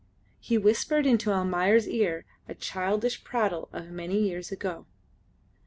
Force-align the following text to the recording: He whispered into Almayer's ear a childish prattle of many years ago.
He 0.39 0.57
whispered 0.57 1.05
into 1.05 1.29
Almayer's 1.31 1.87
ear 1.87 2.25
a 2.49 2.55
childish 2.55 3.23
prattle 3.23 3.69
of 3.71 3.91
many 3.91 4.17
years 4.17 4.51
ago. 4.51 4.87